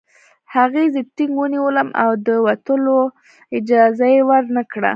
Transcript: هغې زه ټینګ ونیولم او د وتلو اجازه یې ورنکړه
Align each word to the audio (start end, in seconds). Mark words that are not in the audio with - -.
هغې 0.55 0.83
زه 0.93 1.01
ټینګ 1.15 1.33
ونیولم 1.37 1.89
او 2.03 2.09
د 2.27 2.27
وتلو 2.45 2.99
اجازه 3.57 4.05
یې 4.13 4.21
ورنکړه 4.29 4.89